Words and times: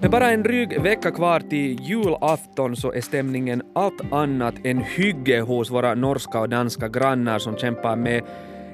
Med 0.00 0.10
bara 0.10 0.30
en 0.30 0.42
dryg 0.42 0.82
vecka 0.82 1.10
kvar 1.10 1.40
till 1.40 1.80
julafton 1.80 2.76
så 2.76 2.92
är 2.92 3.00
stämningen 3.00 3.62
allt 3.74 4.12
annat 4.12 4.54
än 4.64 4.78
hygge 4.78 5.40
hos 5.40 5.70
våra 5.70 5.94
norska 5.94 6.40
och 6.40 6.48
danska 6.48 6.88
grannar 6.88 7.38
som 7.38 7.56
kämpar 7.56 7.96
med 7.96 8.22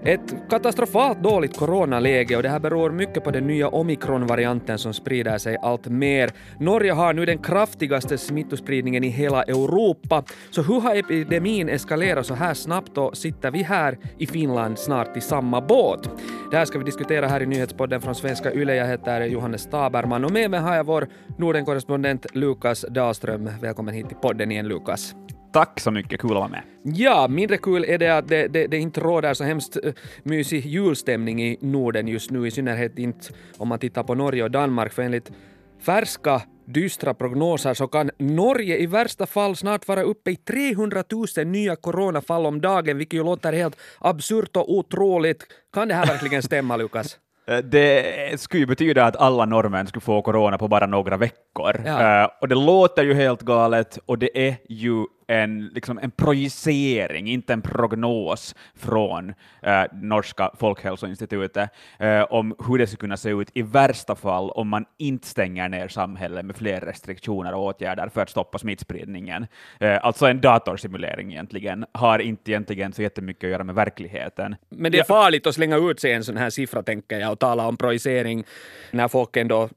ett 0.04 0.34
katastrofalt 0.50 1.22
dåligt 1.22 1.56
coronaläge 1.56 2.36
och 2.36 2.42
det 2.42 2.48
här 2.48 2.58
beror 2.58 2.90
mycket 2.90 3.24
på 3.24 3.30
den 3.30 3.46
nya 3.46 3.68
omikronvarianten 3.68 4.78
som 4.78 4.94
sprider 4.94 5.38
sig 5.38 5.56
allt 5.62 5.86
mer. 5.86 6.30
Norge 6.60 6.92
har 6.92 7.12
nu 7.12 7.26
den 7.26 7.38
kraftigaste 7.38 8.18
smittospridningen 8.18 9.04
i 9.04 9.08
hela 9.08 9.42
Europa. 9.42 10.22
Så 10.50 10.62
hur 10.62 10.80
har 10.80 10.96
epidemin 10.96 11.68
eskalerat 11.68 12.26
så 12.26 12.34
här 12.34 12.54
snabbt 12.54 12.98
och 12.98 13.16
sitter 13.16 13.50
vi 13.50 13.62
här 13.62 13.98
i 14.18 14.26
Finland 14.26 14.78
snart 14.78 15.16
i 15.16 15.20
samma 15.20 15.60
båt? 15.60 16.08
Det 16.54 16.58
här 16.58 16.64
ska 16.64 16.78
vi 16.78 16.84
diskutera 16.84 17.26
här 17.26 17.42
i 17.42 17.46
nyhetspodden 17.46 18.00
från 18.00 18.14
Svenska 18.14 18.52
Yle. 18.52 18.74
Jag 18.74 18.86
heter 18.86 19.24
Johannes 19.24 19.66
Taberman 19.66 20.24
och 20.24 20.32
med 20.32 20.50
mig 20.50 20.60
har 20.60 20.74
jag 20.74 20.84
vår 20.84 21.08
Nordenkorrespondent 21.38 22.26
Lukas 22.32 22.84
Dahlström. 22.90 23.50
Välkommen 23.60 23.94
hit 23.94 24.08
till 24.08 24.16
podden 24.16 24.50
igen 24.50 24.68
Lukas. 24.68 25.14
Tack 25.52 25.80
så 25.80 25.90
mycket, 25.90 26.20
kul 26.20 26.30
att 26.30 26.36
vara 26.36 26.48
med. 26.48 26.62
Ja, 26.82 27.28
mindre 27.28 27.56
kul 27.56 27.84
är 27.84 27.98
det 27.98 28.18
att 28.18 28.28
det, 28.28 28.48
det, 28.48 28.66
det 28.66 28.78
inte 28.78 29.00
råder 29.00 29.34
så 29.34 29.44
hemskt 29.44 29.76
uh, 29.76 29.92
mysig 30.22 30.66
julstämning 30.66 31.42
i 31.42 31.58
Norden 31.60 32.08
just 32.08 32.30
nu, 32.30 32.46
i 32.46 32.50
synnerhet 32.50 32.98
inte 32.98 33.28
om 33.56 33.68
man 33.68 33.78
tittar 33.78 34.02
på 34.02 34.14
Norge 34.14 34.42
och 34.42 34.50
Danmark, 34.50 34.92
för 34.92 35.02
enligt 35.02 35.32
färska 35.80 36.42
dystra 36.64 37.14
prognoser 37.14 37.74
så 37.74 37.86
kan 37.88 38.10
Norge 38.18 38.78
i 38.78 38.86
värsta 38.86 39.26
fall 39.26 39.56
snart 39.56 39.88
vara 39.88 40.02
uppe 40.02 40.30
i 40.30 40.36
300 40.36 41.04
000 41.36 41.46
nya 41.46 41.76
coronafall 41.76 42.46
om 42.46 42.60
dagen, 42.60 42.98
vilket 42.98 43.18
ju 43.18 43.24
låter 43.24 43.52
helt 43.52 43.76
absurt 43.98 44.56
och 44.56 44.72
otroligt. 44.72 45.46
Kan 45.74 45.88
det 45.88 45.94
här 45.94 46.06
verkligen 46.06 46.42
stämma, 46.42 46.76
Lukas? 46.76 47.18
Eh, 47.46 47.58
det 47.58 48.40
skulle 48.40 48.60
ju 48.60 48.66
betyda 48.66 49.04
att 49.04 49.16
alla 49.16 49.44
norrmän 49.44 49.86
skulle 49.86 50.00
få 50.00 50.22
corona 50.22 50.58
på 50.58 50.68
bara 50.68 50.86
några 50.86 51.16
veckor. 51.16 51.82
Ja. 51.86 52.22
Uh, 52.22 52.30
och 52.40 52.48
det 52.48 52.54
låter 52.54 53.04
ju 53.04 53.14
helt 53.14 53.42
galet, 53.42 53.98
och 54.06 54.18
det 54.18 54.48
är 54.48 54.56
ju 54.68 55.06
en, 55.26 55.66
liksom 55.66 55.98
en 55.98 56.10
projicering, 56.10 57.28
inte 57.28 57.52
en 57.52 57.62
prognos 57.62 58.54
från 58.74 59.28
uh, 59.28 59.84
norska 59.92 60.50
folkhälsoinstitutet 60.58 61.70
uh, 62.02 62.22
om 62.22 62.54
hur 62.66 62.78
det 62.78 62.86
skulle 62.86 63.00
kunna 63.00 63.16
se 63.16 63.30
ut 63.30 63.50
i 63.54 63.62
värsta 63.62 64.14
fall 64.14 64.50
om 64.50 64.68
man 64.68 64.84
inte 64.98 65.26
stänger 65.26 65.68
ner 65.68 65.88
samhället 65.88 66.44
med 66.44 66.56
fler 66.56 66.80
restriktioner 66.80 67.54
och 67.54 67.64
åtgärder 67.64 68.08
för 68.08 68.22
att 68.22 68.30
stoppa 68.30 68.58
smittspridningen. 68.58 69.46
Uh, 69.82 69.98
alltså 70.02 70.26
en 70.26 70.40
datorsimulering 70.40 71.32
egentligen, 71.32 71.84
har 71.92 72.18
inte 72.18 72.50
egentligen 72.50 72.92
så 72.92 73.02
jättemycket 73.02 73.44
att 73.44 73.50
göra 73.50 73.64
med 73.64 73.74
verkligheten. 73.74 74.56
Men 74.68 74.92
det 74.92 74.98
är 74.98 75.04
farligt 75.04 75.46
att 75.46 75.54
slänga 75.54 75.76
ut 75.76 76.00
sig 76.00 76.12
en 76.12 76.24
sån 76.24 76.36
här 76.36 76.50
siffra, 76.50 76.82
tänker 76.82 77.18
jag, 77.18 77.32
och 77.32 77.38
tala 77.38 77.68
om 77.68 77.76
projicering 77.76 78.44
när 78.90 79.08
folk 79.08 79.36
ändå 79.36 79.68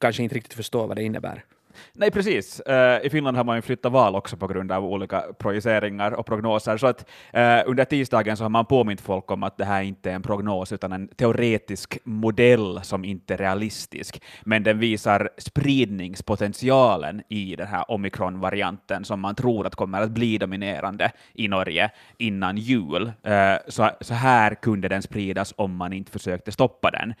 kanske 0.00 0.22
inte 0.22 0.34
riktigt 0.34 0.54
förstår 0.54 0.86
vad 0.86 0.96
det 0.96 1.02
innebär. 1.02 1.44
Nej, 1.92 2.10
precis. 2.10 2.62
Uh, 2.68 3.06
I 3.06 3.10
Finland 3.10 3.36
har 3.36 3.44
man 3.44 3.56
ju 3.56 3.62
flyttat 3.62 3.92
val 3.92 4.16
också 4.16 4.36
på 4.36 4.46
grund 4.46 4.72
av 4.72 4.84
olika 4.84 5.24
projiceringar 5.38 6.12
och 6.12 6.26
prognoser, 6.26 6.76
så 6.76 6.86
att 6.86 7.08
uh, 7.36 7.70
under 7.70 7.84
tisdagen 7.84 8.36
så 8.36 8.44
har 8.44 8.48
man 8.48 8.66
påmint 8.66 9.00
folk 9.00 9.30
om 9.30 9.42
att 9.42 9.58
det 9.58 9.64
här 9.64 9.82
inte 9.82 10.10
är 10.10 10.14
en 10.14 10.22
prognos 10.22 10.72
utan 10.72 10.92
en 10.92 11.08
teoretisk 11.08 11.98
modell 12.04 12.80
som 12.82 13.04
inte 13.04 13.34
är 13.34 13.38
realistisk, 13.38 14.22
men 14.42 14.62
den 14.62 14.78
visar 14.78 15.30
spridningspotentialen 15.38 17.22
i 17.28 17.56
den 17.56 17.66
här 17.66 17.90
omikronvarianten 17.90 19.04
som 19.04 19.20
man 19.20 19.34
tror 19.34 19.66
att 19.66 19.74
kommer 19.74 20.00
att 20.00 20.10
bli 20.10 20.38
dominerande 20.38 21.12
i 21.34 21.48
Norge 21.48 21.90
innan 22.18 22.56
jul. 22.56 23.12
Uh, 23.26 23.56
så, 23.68 23.90
så 24.00 24.14
här 24.14 24.54
kunde 24.54 24.88
den 24.88 25.02
spridas 25.02 25.54
om 25.56 25.76
man 25.76 25.92
inte 25.92 26.12
försökte 26.12 26.52
stoppa 26.52 26.90
den. 26.90 27.14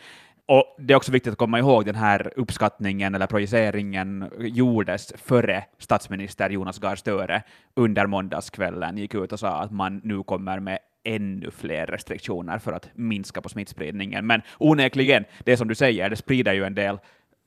Och 0.52 0.76
det 0.78 0.92
är 0.92 0.96
också 0.96 1.12
viktigt 1.12 1.32
att 1.32 1.38
komma 1.38 1.58
ihåg 1.58 1.84
den 1.84 1.94
här 1.94 2.32
uppskattningen 2.36 3.14
eller 3.14 3.26
projiceringen 3.26 4.30
gjordes 4.38 5.12
före 5.16 5.64
statsminister 5.78 6.50
Jonas 6.50 6.78
Gahr 6.78 6.96
Störe 6.96 7.42
under 7.76 8.06
måndagskvällen 8.06 8.98
gick 8.98 9.14
ut 9.14 9.32
och 9.32 9.40
sa 9.40 9.60
att 9.60 9.70
man 9.70 10.00
nu 10.04 10.22
kommer 10.22 10.60
med 10.60 10.78
ännu 11.04 11.50
fler 11.50 11.86
restriktioner 11.86 12.58
för 12.58 12.72
att 12.72 12.88
minska 12.94 13.40
på 13.40 13.48
smittspridningen. 13.48 14.26
Men 14.26 14.42
onekligen, 14.58 15.24
det 15.44 15.56
som 15.56 15.68
du 15.68 15.74
säger, 15.74 16.10
det 16.10 16.16
sprider 16.16 16.52
ju 16.52 16.64
en 16.64 16.74
del 16.74 16.98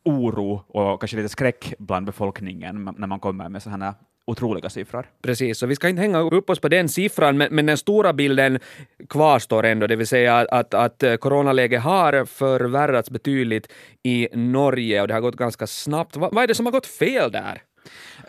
oro 0.06 0.64
och 0.68 1.02
kanske 1.02 1.18
lite 1.18 1.30
skräck 1.30 1.74
bland 1.78 2.06
befolkningen 2.06 2.96
när 2.98 3.08
man 3.08 3.20
kommer 3.20 3.50
med 3.50 3.64
sådana 3.64 3.96
otroliga 4.28 4.70
siffror. 4.70 5.06
Precis, 5.22 5.60
så 5.60 5.66
vi 5.66 5.76
ska 5.76 5.90
inte 5.90 6.02
hänga 6.02 6.20
upp 6.20 6.50
oss 6.50 6.60
på 6.60 6.70
den 6.70 6.90
siffran, 6.90 7.38
men, 7.38 7.56
men 7.56 7.66
den 7.66 7.78
stora 7.78 8.14
bilden 8.14 8.60
kvarstår 9.10 9.66
ändå, 9.66 9.88
det 9.88 9.96
vill 9.96 10.08
säga 10.08 10.38
att, 10.38 10.74
att 10.74 11.04
coronaläget 11.20 11.82
har 11.82 12.26
förvärrats 12.26 13.10
betydligt 13.10 13.72
i 14.04 14.28
Norge 14.34 15.02
och 15.02 15.08
det 15.08 15.14
har 15.14 15.22
gått 15.22 15.36
ganska 15.36 15.68
snabbt. 15.68 16.16
Va, 16.16 16.30
vad 16.32 16.44
är 16.44 16.48
det 16.48 16.56
som 16.56 16.66
har 16.66 16.74
gått 16.74 16.86
fel 16.86 17.32
där? 17.32 17.62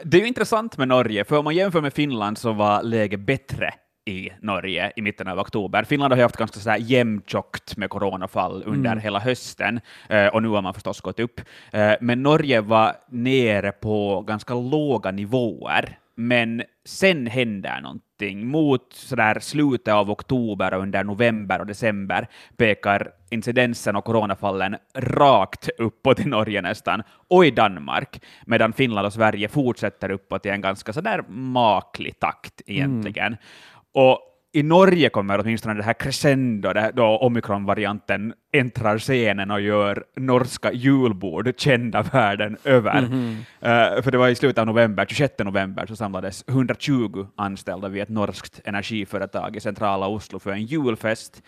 Det 0.02 0.16
är 0.16 0.20
ju 0.20 0.26
intressant 0.26 0.78
med 0.78 0.88
Norge, 0.88 1.24
för 1.24 1.36
om 1.36 1.44
man 1.44 1.54
jämför 1.54 1.80
med 1.80 1.92
Finland 1.94 2.38
så 2.38 2.52
var 2.52 2.82
läget 2.82 3.20
bättre 3.20 3.74
i 4.04 4.30
Norge 4.40 4.92
i 4.96 5.02
mitten 5.02 5.28
av 5.28 5.38
oktober. 5.38 5.84
Finland 5.84 6.12
har 6.12 6.18
ju 6.18 6.22
haft 6.22 6.36
ganska 6.36 6.78
jämntjockt 6.78 7.76
med 7.76 7.90
coronafall 7.90 8.62
under 8.66 8.90
mm. 8.92 9.02
hela 9.02 9.18
hösten, 9.18 9.80
eh, 10.08 10.26
och 10.26 10.42
nu 10.42 10.48
har 10.48 10.62
man 10.62 10.74
förstås 10.74 11.00
gått 11.00 11.20
upp. 11.20 11.40
Eh, 11.72 11.92
men 12.00 12.22
Norge 12.22 12.60
var 12.60 12.92
nere 13.08 13.72
på 13.72 14.20
ganska 14.20 14.54
låga 14.54 15.10
nivåer, 15.10 15.98
men 16.16 16.62
sen 16.84 17.26
händer 17.26 17.80
någonting. 17.80 18.46
Mot 18.46 18.92
sådär 18.92 19.38
slutet 19.40 19.94
av 19.94 20.10
oktober 20.10 20.74
och 20.74 20.82
under 20.82 21.04
november 21.04 21.60
och 21.60 21.66
december 21.66 22.28
pekar 22.56 23.10
incidensen 23.30 23.96
och 23.96 24.04
coronafallen 24.04 24.76
rakt 24.94 25.68
uppåt 25.78 26.20
i 26.20 26.24
Norge 26.24 26.62
nästan, 26.62 27.02
och 27.28 27.46
i 27.46 27.50
Danmark, 27.50 28.22
medan 28.46 28.72
Finland 28.72 29.06
och 29.06 29.12
Sverige 29.12 29.48
fortsätter 29.48 30.10
uppåt 30.10 30.46
i 30.46 30.48
en 30.48 30.60
ganska 30.60 30.92
sådär 30.92 31.24
maklig 31.28 32.20
takt 32.20 32.62
egentligen. 32.66 33.26
Mm. 33.26 33.38
Och 33.94 34.30
i 34.54 34.62
Norge 34.62 35.08
kommer 35.08 35.40
åtminstone 35.40 35.74
det 35.74 35.82
här 35.82 35.92
crescendo, 35.92 36.72
då 36.94 37.04
omikronvarianten 37.04 38.34
äntrar 38.52 38.98
scenen 38.98 39.50
och 39.50 39.60
gör 39.60 40.04
norska 40.16 40.72
julbord 40.72 41.52
kända 41.56 42.02
världen 42.02 42.56
över. 42.64 42.98
Mm 42.98 43.10
-hmm. 43.12 43.96
uh, 43.96 44.02
för 44.02 44.10
det 44.10 44.18
var 44.18 44.28
i 44.28 44.34
slutet 44.34 44.58
av 44.58 44.66
november, 44.66 45.06
26 45.08 45.34
november, 45.38 45.86
så 45.86 45.96
samlades 45.96 46.44
120 46.48 47.26
anställda 47.36 47.88
vid 47.88 48.02
ett 48.02 48.08
norskt 48.08 48.60
energiföretag 48.64 49.56
i 49.56 49.60
centrala 49.60 50.06
Oslo 50.06 50.38
för 50.38 50.50
en 50.50 50.64
julfest 50.64 51.42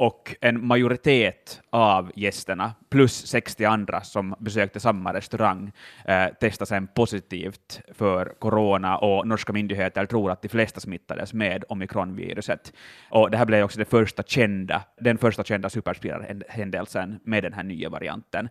och 0.00 0.36
en 0.40 0.66
majoritet 0.66 1.60
av 1.70 2.12
gästerna, 2.14 2.72
plus 2.88 3.26
60 3.26 3.64
andra 3.64 4.00
som 4.00 4.34
besökte 4.38 4.80
samma 4.80 5.12
restaurang, 5.12 5.72
eh, 6.04 6.26
testade 6.40 6.68
sen 6.68 6.86
positivt 6.86 7.80
för 7.94 8.34
corona 8.38 8.98
och 8.98 9.26
norska 9.26 9.52
myndigheter 9.52 10.06
tror 10.06 10.30
att 10.30 10.42
de 10.42 10.48
flesta 10.48 10.80
smittades 10.80 11.32
med 11.32 11.64
omikronviruset. 11.68 12.72
Och 13.10 13.30
det 13.30 13.36
här 13.36 13.44
blev 13.44 13.64
också 13.64 13.78
det 13.78 13.84
första 13.84 14.22
kända, 14.22 14.82
den 15.00 15.18
första 15.18 15.44
kända 15.44 15.70
superspridarhändelsen 15.70 17.20
med 17.24 17.42
den 17.42 17.52
här 17.52 17.62
nya 17.62 17.88
varianten. 17.88 18.48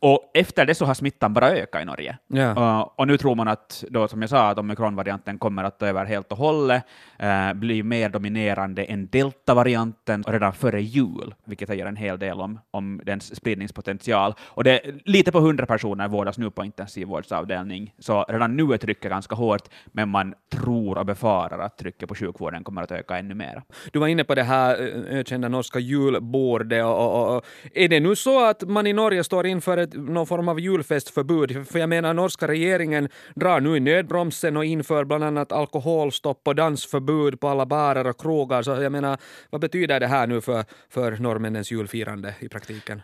Och 0.00 0.30
efter 0.34 0.66
det 0.66 0.74
så 0.74 0.84
har 0.84 0.94
smittan 0.94 1.34
bara 1.34 1.50
ökat 1.50 1.82
i 1.82 1.84
Norge. 1.84 2.18
Yeah. 2.34 2.58
Uh, 2.58 2.88
och 2.96 3.06
nu 3.06 3.16
tror 3.16 3.34
man 3.34 3.48
att, 3.48 3.84
då, 3.90 4.08
som 4.08 4.20
jag 4.20 4.30
sa, 4.30 4.48
att 4.48 4.58
omikronvarianten 4.58 5.38
kommer 5.38 5.64
att 5.64 5.78
ta 5.78 5.86
över 5.86 6.04
helt 6.04 6.32
och 6.32 6.38
hållet, 6.38 6.82
uh, 7.22 7.52
bli 7.52 7.82
mer 7.82 8.08
dominerande 8.08 8.84
än 8.84 9.06
deltavarianten 9.06 10.24
redan 10.26 10.52
före 10.52 10.82
jul, 10.82 11.34
vilket 11.44 11.68
säger 11.68 11.86
en 11.86 11.96
hel 11.96 12.18
del 12.18 12.40
om, 12.40 12.60
om 12.70 13.00
dens 13.04 13.36
spridningspotential. 13.36 14.34
Och 14.40 14.64
det, 14.64 14.80
lite 15.04 15.32
på 15.32 15.38
100 15.38 15.66
personer 15.66 16.08
vårdas 16.08 16.38
nu 16.38 16.50
på 16.50 16.64
intensivvårdsavdelning, 16.64 17.94
så 17.98 18.24
redan 18.28 18.56
nu 18.56 18.72
är 18.72 18.78
trycket 18.78 19.10
ganska 19.10 19.34
hårt, 19.34 19.68
men 19.86 20.08
man 20.08 20.34
tror 20.52 20.98
och 20.98 21.06
befarar 21.06 21.58
att 21.58 21.78
trycket 21.78 22.08
på 22.08 22.14
sjukvården 22.14 22.64
kommer 22.64 22.82
att 22.82 22.92
öka 22.92 23.18
ännu 23.18 23.34
mer. 23.34 23.62
Du 23.92 23.98
var 23.98 24.08
inne 24.08 24.24
på 24.24 24.34
det 24.34 24.42
här 24.42 24.76
ökända 25.10 25.48
norska 25.48 25.78
julbordet, 25.78 26.84
och, 26.84 26.98
och, 26.98 27.36
och, 27.36 27.44
är 27.74 27.88
det 27.88 28.00
nu 28.00 28.16
så 28.16 28.44
att 28.44 28.62
man 28.68 28.86
i 28.86 28.92
Norge 28.92 29.24
står 29.24 29.46
inför 29.46 29.85
ett 29.86 29.94
någon 29.94 30.26
form 30.26 30.48
av 30.48 30.60
julfestförbud. 30.60 31.68
För 31.68 31.78
jag 31.78 31.88
menar, 31.88 32.14
norska 32.14 32.48
regeringen 32.48 33.08
drar 33.34 33.60
nu 33.60 33.76
i 33.76 33.80
nödbromsen 33.80 34.56
och 34.56 34.64
inför 34.64 35.04
bland 35.04 35.24
annat 35.24 35.52
alkoholstopp 35.52 36.48
och 36.48 36.54
dansförbud 36.54 37.40
på 37.40 37.48
alla 37.48 37.66
barer 37.66 38.06
och 38.06 38.20
krogar. 38.20 38.62
Så 38.62 38.70
jag 38.70 38.92
menar, 38.92 39.18
vad 39.50 39.60
betyder 39.60 40.00
det 40.00 40.06
här 40.06 40.26
nu 40.26 40.40
för, 40.40 40.64
för 40.88 41.16
norrmännens 41.16 41.72
julfirande 41.72 42.34
i 42.40 42.48
praktiken? 42.48 43.02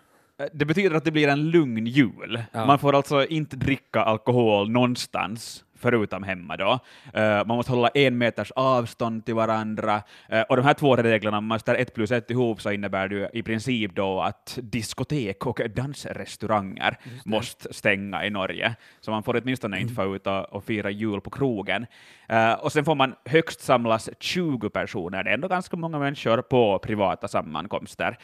Det 0.52 0.64
betyder 0.64 0.96
att 0.96 1.05
det 1.05 1.11
blir 1.11 1.29
en 1.29 1.50
lugn 1.50 1.87
jul. 1.87 2.43
Ja. 2.52 2.67
Man 2.67 2.79
får 2.79 2.94
alltså 2.94 3.26
inte 3.26 3.56
dricka 3.56 4.00
alkohol 4.00 4.70
någonstans 4.70 5.64
förutom 5.82 6.23
hemma 6.23 6.56
då. 6.56 6.73
Uh, 7.17 7.46
man 7.46 7.56
måste 7.56 7.73
hålla 7.73 7.88
en 7.88 8.19
meters 8.19 8.50
avstånd 8.50 9.25
till 9.25 9.34
varandra, 9.34 10.02
uh, 10.32 10.40
och 10.40 10.56
de 10.56 10.64
här 10.64 10.75
två 10.75 10.96
reglerna, 10.96 11.38
om 11.38 11.46
man 11.46 11.61
ställer 11.61 11.81
ett 11.81 11.94
plus 11.94 12.11
ett 12.11 12.31
ihop 12.31 12.62
så 12.62 12.70
innebär 12.70 13.08
det 13.08 13.31
i 13.32 13.43
princip 13.43 13.94
då 13.94 14.20
att 14.20 14.58
diskotek 14.62 15.46
och 15.46 15.61
dansrestauranger 15.75 16.99
måste 17.25 17.75
stänga 17.75 18.25
i 18.25 18.31
Norge, 18.31 18.75
så 19.00 19.11
man 19.11 19.23
får 19.23 19.40
åtminstone 19.43 19.81
inte 19.81 19.94
få 19.94 20.17
ut 20.17 20.26
och, 20.26 20.52
och 20.52 20.64
fira 20.64 20.90
jul 20.90 21.20
på 21.20 21.31
krogen. 21.31 21.87
Uh, 22.32 22.52
och 22.52 22.73
sen 22.73 22.85
får 22.85 22.94
man 22.94 23.14
högst 23.25 23.61
samlas 23.61 24.11
20 24.20 24.70
personer, 24.70 25.25
det 25.25 25.31
är 25.31 25.35
ändå 25.35 25.49
ganska 25.49 25.76
många 25.76 25.99
människor 25.99 26.43
på 26.43 26.78
privata 26.78 27.28
sammankomster. 27.28 28.19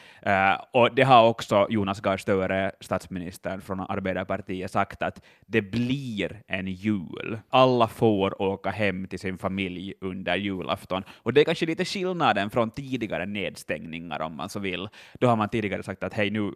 Och 0.72 0.94
det 0.94 1.02
har 1.02 1.28
också 1.28 1.66
Jonas 1.70 2.00
Gahr 2.00 2.16
Støre, 2.16 2.72
statsministern 2.80 3.60
från 3.60 3.80
Arbeiderpartiet, 3.80 4.70
sagt 4.70 5.02
att 5.02 5.24
det 5.46 5.62
blir 5.62 6.42
en 6.46 6.66
jul. 6.66 7.38
Alla 7.50 7.88
får 7.88 8.42
åka 8.42 8.70
hem 8.70 9.06
till 9.06 9.18
sin 9.18 9.38
familj 9.38 9.94
under 10.00 10.36
julafton. 10.36 11.02
Och 11.22 11.32
det 11.32 11.40
är 11.40 11.44
kanske 11.44 11.66
lite 11.66 11.84
skillnaden 11.84 12.50
från 12.50 12.70
tidigare 12.70 13.26
nedstängningar, 13.26 14.20
om 14.20 14.36
man 14.36 14.48
så 14.48 14.58
vill. 14.58 14.88
Då 15.20 15.26
har 15.26 15.36
man 15.36 15.48
tidigare 15.48 15.82
sagt 15.82 16.02
att 16.02 16.14
hej, 16.14 16.30
nu 16.30 16.52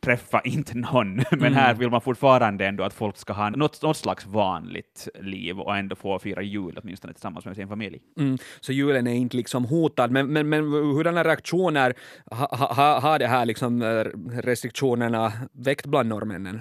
träffa 0.00 0.40
inte 0.40 0.78
någon, 0.78 1.14
men 1.30 1.40
mm. 1.40 1.54
här 1.54 1.74
vill 1.74 1.90
man 1.90 2.00
fortfarande 2.00 2.66
ändå 2.66 2.84
att 2.84 2.94
folk 2.94 3.16
ska 3.16 3.32
ha 3.32 3.50
något, 3.50 3.82
något 3.82 3.96
slags 3.96 4.26
vanligt 4.26 5.08
liv 5.20 5.60
och 5.60 5.76
ändå 5.76 5.96
få 5.96 6.18
fira 6.18 6.42
jul 6.42 6.78
åtminstone 6.82 7.12
tillsammans 7.12 7.44
med 7.44 7.56
sin 7.56 7.68
familj. 7.68 8.00
Mm. 8.18 8.38
Så 8.60 8.72
julen 8.72 9.06
är 9.06 9.14
inte 9.14 9.36
liksom 9.36 9.64
hotad, 9.64 10.10
men, 10.10 10.32
men, 10.32 10.48
men 10.48 10.64
hurdana 10.64 11.24
reaktioner 11.24 11.94
har 12.30 12.56
ha, 12.56 12.74
ha, 12.74 13.00
ha 13.00 13.18
det 13.18 13.26
här 13.26 13.44
liksom 13.44 13.82
eh, 13.82 14.04
restriktionerna 14.42 15.32
väckt 15.52 15.86
bland 15.86 16.08
norrmännen? 16.08 16.60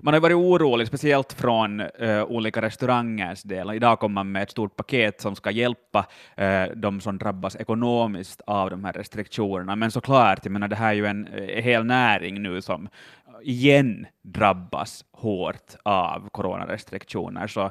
Man 0.00 0.14
har 0.14 0.20
varit 0.20 0.36
orolig, 0.36 0.86
speciellt 0.86 1.32
från 1.32 1.80
uh, 1.80 2.24
olika 2.24 2.62
restaurangers 2.62 3.42
del. 3.42 3.70
Idag 3.70 3.98
kom 3.98 4.12
man 4.12 4.32
med 4.32 4.42
ett 4.42 4.50
stort 4.50 4.76
paket 4.76 5.20
som 5.20 5.36
ska 5.36 5.50
hjälpa 5.50 6.06
uh, 6.40 6.76
de 6.76 7.00
som 7.00 7.18
drabbas 7.18 7.56
ekonomiskt 7.56 8.40
av 8.46 8.70
de 8.70 8.84
här 8.84 8.92
restriktionerna. 8.92 9.76
Men 9.76 9.90
såklart, 9.90 10.40
jag 10.42 10.52
menar, 10.52 10.68
det 10.68 10.76
här 10.76 10.88
är 10.88 10.94
ju 10.94 11.06
en 11.06 11.28
uh, 11.28 11.62
hel 11.62 11.84
näring 11.84 12.42
nu 12.42 12.62
som 12.62 12.88
igen 13.42 14.06
drabbas 14.22 15.04
hårt 15.12 15.76
av 15.82 16.28
coronarestriktioner. 16.28 17.46
Så 17.46 17.70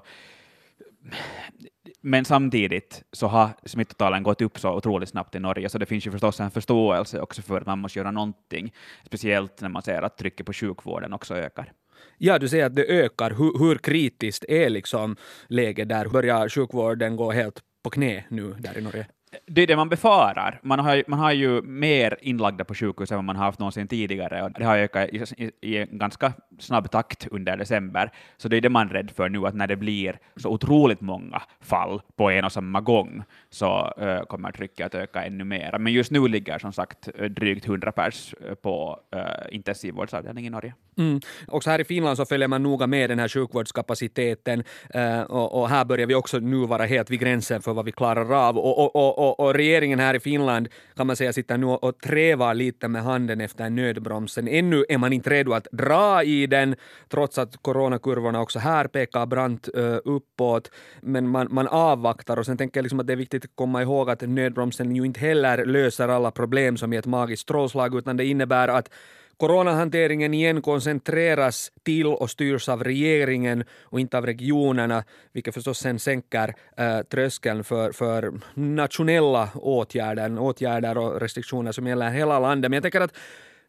men 2.02 2.26
samtidigt 2.26 3.04
så 3.12 3.28
har 3.28 3.50
smittotalen 3.66 4.24
gått 4.24 4.42
upp 4.42 4.60
så 4.60 4.74
otroligt 4.74 5.10
snabbt 5.10 5.36
i 5.36 5.40
Norge, 5.40 5.70
så 5.70 5.78
det 5.78 5.86
finns 5.86 6.08
ju 6.08 6.12
förstås 6.12 6.40
en 6.40 6.52
förståelse 6.52 7.22
också 7.22 7.42
för 7.42 7.62
att 7.62 7.68
man 7.68 7.80
måste 7.80 8.00
göra 8.00 8.12
någonting, 8.12 8.74
speciellt 9.06 9.62
när 9.62 9.70
man 9.70 9.82
ser 9.82 10.02
att 10.02 10.18
trycket 10.18 10.46
på 10.46 10.54
sjukvården 10.54 11.14
också 11.14 11.36
ökar. 11.36 11.72
Ja, 12.18 12.40
du 12.40 12.48
säger 12.48 12.66
att 12.66 12.76
det 12.76 12.86
ökar. 12.86 13.30
Hur, 13.30 13.60
hur 13.60 13.78
kritiskt 13.78 14.46
är 14.48 14.70
liksom 14.70 15.16
läget 15.48 15.90
där? 15.90 16.08
Börjar 16.08 16.50
sjukvården 16.50 17.16
gå 17.16 17.32
helt 17.32 17.60
på 17.84 17.90
knä 17.90 18.24
nu 18.30 18.56
där 18.60 18.78
i 18.78 18.82
Norge? 18.82 19.06
det 19.48 19.62
är 19.62 19.68
det 19.68 19.76
man 19.76 19.90
befarar. 19.90 20.60
Man 20.64 20.80
har, 20.80 21.04
man 21.08 21.20
har 21.20 21.32
ju 21.32 21.62
mer 21.62 22.18
inlagda 22.22 22.64
på 22.64 22.74
sjukhus 22.74 23.12
än 23.12 23.18
vad 23.18 23.26
man 23.26 23.36
har 23.36 23.46
haft 23.46 23.60
någonsin 23.60 23.88
tidigare, 23.88 24.44
och 24.44 24.52
det 24.52 24.66
har 24.66 24.78
ökat 24.78 25.10
i, 25.10 25.24
i, 25.38 25.52
i 25.62 25.78
en 25.78 25.98
ganska 25.98 26.34
snabb 26.60 26.92
takt 26.92 27.28
under 27.32 27.58
december. 27.58 28.12
Så 28.38 28.48
det 28.48 28.58
är 28.58 28.62
det 28.62 28.70
man 28.70 28.90
är 28.90 28.94
rädd 28.94 29.12
för 29.12 29.30
nu, 29.30 29.48
att 29.48 29.56
när 29.56 29.68
det 29.68 29.76
blir 29.76 30.20
så 30.36 30.50
otroligt 30.50 31.02
många 31.02 31.42
fall 31.62 32.02
på 32.16 32.32
en 32.32 32.46
och 32.46 32.52
samma 32.52 32.82
gång, 32.82 33.24
så 33.50 33.94
uh, 34.02 34.24
kommer 34.24 34.52
trycket 34.52 34.86
att 34.86 34.96
öka 34.96 35.24
ännu 35.24 35.44
mer. 35.44 35.78
Men 35.78 35.94
just 35.94 36.12
nu 36.12 36.28
ligger 36.28 36.60
som 36.60 36.74
sagt 36.74 37.10
drygt 37.30 37.66
100 37.66 37.92
pers 37.92 38.36
på 38.62 39.00
uh, 39.16 39.56
intensivvårdsavdelning 39.56 40.48
i 40.48 40.50
Norge. 40.50 40.74
Mm. 40.98 41.20
Också 41.48 41.70
här 41.70 41.82
i 41.82 41.84
Finland 41.84 42.18
så 42.18 42.26
följer 42.26 42.48
man 42.48 42.64
noga 42.64 42.88
med 42.88 43.10
den 43.10 43.20
här 43.20 43.28
sjukvårdskapaciteten, 43.28 44.64
eh, 44.90 45.22
och, 45.22 45.62
och, 45.62 45.70
här 45.70 45.86
börjar 45.86 46.08
vi 46.08 46.16
också 46.16 46.40
nu 46.40 46.66
vara 46.66 46.86
helt 46.86 47.10
vid 47.10 47.20
gränsen 47.20 47.62
för 47.62 47.74
vad 47.74 47.86
vi 47.86 47.92
klarar 47.92 48.48
av. 48.48 48.58
och, 48.58 48.80
och, 48.80 48.96
och 48.96 49.16
och, 49.18 49.40
och, 49.40 49.54
regeringen 49.54 50.00
här 50.00 50.14
i 50.14 50.20
Finland 50.20 50.68
kan 50.96 51.08
man 51.08 51.16
säga 51.16 51.34
sitter 51.34 51.58
nu 51.58 51.66
och 51.66 52.00
trävar 52.00 52.54
lite 52.54 52.88
med 52.88 53.04
handen 53.04 53.42
efter 53.42 53.70
nödbromsen. 53.70 54.48
Ännu 54.48 54.86
är 54.90 54.98
man 54.98 55.14
inte 55.14 55.30
redo 55.30 55.54
att 55.54 55.68
dra 55.72 56.24
i 56.24 56.48
den, 56.48 56.76
trots 57.10 57.38
att 57.38 57.58
coronakurvorna 57.62 58.42
också 58.42 58.60
här 58.60 58.88
pekar 58.88 59.26
brant 59.26 59.70
eh, 59.78 59.98
uppåt. 60.06 60.72
Men 61.02 61.28
man, 61.28 61.48
man 61.52 61.68
avvaktar 61.68 62.40
och 62.40 62.46
sen 62.46 62.58
tänker 62.58 62.78
jag 62.78 62.84
liksom 62.84 63.00
att 63.00 63.08
det 63.08 63.14
är 63.14 63.18
viktigt 63.18 63.46
att 63.46 63.56
komma 63.56 63.82
ihåg 63.82 64.10
att 64.10 64.22
nödbromsen 64.22 64.96
ju 64.96 65.06
inte 65.06 65.20
heller 65.20 65.66
löser 65.66 66.08
alla 66.08 66.32
problem 66.32 66.78
som 66.78 66.94
i 66.94 66.98
ett 66.98 67.06
magiskt 67.06 67.42
strålslag, 67.42 67.96
utan 67.96 68.18
det 68.18 68.26
innebär 68.26 68.68
att 68.68 68.90
Coronahanteringen 69.38 70.34
igen 70.34 70.62
koncentreras 70.62 71.72
till 71.84 72.06
och 72.08 72.30
styrs 72.30 72.70
av 72.70 72.84
regeringen 72.84 73.64
och 73.82 74.00
inte 74.00 74.18
av 74.18 74.26
regionerna, 74.26 75.04
vilket 75.34 75.54
förstås 75.54 75.80
sen 75.80 76.00
sänker 76.00 76.56
äh, 76.78 77.00
tröskeln 77.02 77.64
för, 77.64 77.92
för 77.92 78.34
nationella 78.54 79.50
åtgärder, 79.56 80.40
åtgärder 80.40 80.98
och 80.98 81.22
restriktioner 81.22 81.72
som 81.72 81.88
gäller 81.88 82.10
hela 82.10 82.40
landet. 82.40 82.72
Men 82.72 82.76
jag 82.76 82.84
tänker 82.84 83.02
att 83.02 83.18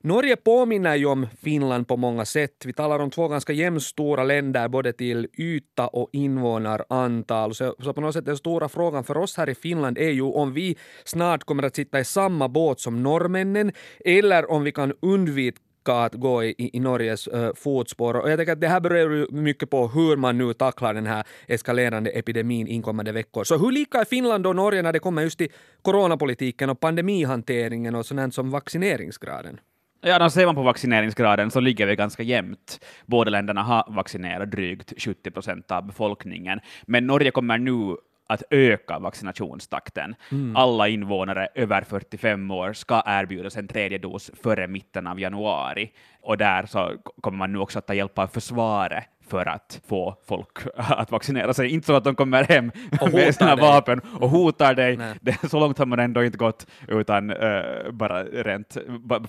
Norge 0.07 0.37
påminner 0.37 0.97
ju 0.97 1.07
om 1.07 1.27
Finland 1.43 1.89
på 1.89 1.97
många 1.97 2.25
sätt. 2.25 2.65
Vi 2.65 2.73
talar 2.73 2.99
om 2.99 3.11
två 3.11 3.29
ganska 3.29 3.53
jämnstora 3.53 4.25
länder 4.25 4.69
både 4.69 4.93
till 4.93 5.29
yta 5.39 5.89
och 5.89 6.09
invånarantal. 6.13 7.55
Så, 7.55 7.75
så 7.83 7.93
på 7.93 8.01
något 8.01 8.15
sätt 8.15 8.25
den 8.25 8.37
stora 8.37 8.69
frågan 8.69 9.05
för 9.05 9.17
oss 9.17 9.37
här 9.37 9.49
i 9.49 9.55
Finland 9.55 9.99
är 9.99 10.11
ju 10.11 10.23
om 10.23 10.53
vi 10.53 10.77
snart 11.05 11.45
kommer 11.45 11.63
att 11.63 11.77
sitta 11.77 12.01
i 12.01 12.05
samma 12.05 12.49
båt 12.49 12.81
som 12.81 13.03
norrmännen 13.03 13.73
eller 14.05 14.51
om 14.51 14.65
vi 14.65 14.73
kan 14.73 14.93
undvika 15.03 15.61
att 15.85 16.15
gå 16.15 16.45
i, 16.45 16.71
i 16.73 16.81
Norges 16.81 17.29
uh, 17.29 17.51
fotspår. 17.55 18.17
Och 18.17 18.31
jag 18.31 18.39
tänker 18.39 18.53
att 18.53 18.61
det 18.61 18.69
här 18.69 18.81
beror 18.81 19.17
ju 19.17 19.27
mycket 19.31 19.71
på 19.71 19.89
hur 19.89 20.17
man 20.17 20.39
nu 20.39 20.53
tacklar 20.55 20.95
den 20.95 21.07
här 21.07 21.25
eskalerande 21.47 22.11
epidemin 22.11 22.67
inkommande 22.67 23.13
veckor. 23.13 23.45
Så 23.45 23.57
hur 23.59 23.73
lika 23.73 23.99
är 24.01 24.05
Finland 24.05 24.47
och 24.47 24.57
Norge 24.57 24.83
när 24.83 24.93
det 24.93 24.99
kommer 24.99 25.23
just 25.23 25.39
till 25.39 25.53
coronapolitiken 25.83 26.71
och 26.71 26.81
pandemihanteringen 26.81 27.95
och 27.95 28.07
sånt 28.07 28.35
som 28.35 28.51
vaccineringsgraden? 28.51 29.61
Ja, 30.01 30.19
då 30.19 30.31
ser 30.31 30.47
man 30.47 30.55
på 30.55 30.63
vaccineringsgraden 30.63 31.51
så 31.51 31.61
ligger 31.61 31.87
vi 31.87 31.97
ganska 31.97 32.23
jämnt. 32.23 32.85
Båda 33.07 33.31
länderna 33.31 33.63
har 33.63 33.85
vaccinerat 33.89 34.51
drygt 34.51 35.03
70 35.03 35.31
procent 35.31 35.71
av 35.71 35.87
befolkningen, 35.87 36.61
men 36.87 37.07
Norge 37.07 37.31
kommer 37.31 37.59
nu 37.59 37.97
att 38.27 38.43
öka 38.51 38.99
vaccinationstakten. 38.99 40.15
Mm. 40.33 40.57
Alla 40.57 40.89
invånare 40.89 41.49
över 41.55 41.83
45 41.83 42.51
år 42.51 42.73
ska 42.73 43.03
erbjudas 43.07 43.57
en 43.57 43.69
tredje 43.69 43.99
dos 43.99 44.31
före 44.43 44.67
mitten 44.67 45.07
av 45.07 45.21
januari. 45.21 45.93
Och 46.23 46.39
där 46.39 46.67
så 46.67 46.93
kommer 47.21 47.39
man 47.39 47.53
nu 47.53 47.59
också 47.59 47.79
att 47.79 47.87
ta 47.87 47.95
hjälp 47.95 48.19
av 48.19 48.27
försvaret 48.27 49.05
för 49.29 49.49
att 49.49 49.81
få 49.87 50.17
folk 50.27 50.59
att 50.77 51.11
vaccinera 51.11 51.55
sig. 51.55 51.69
Inte 51.69 51.87
så 51.87 51.95
att 51.95 52.05
de 52.05 52.15
kommer 52.15 52.45
hem 52.45 52.73
med 53.13 53.35
sina 53.35 53.57
dig. 53.57 53.65
vapen 53.65 54.01
och 54.21 54.31
hotar 54.31 54.75
dig. 54.75 54.99
Det, 55.21 55.49
så 55.51 55.61
långt 55.61 55.79
har 55.79 55.87
man 55.87 55.99
ändå 55.99 56.25
inte 56.25 56.39
gått, 56.39 56.67
utan 56.89 57.31
uh, 57.31 57.91
bara 57.91 58.25
rent 58.25 58.77